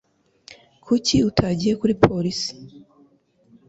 [0.83, 2.51] Kuki utagiye kuri polisi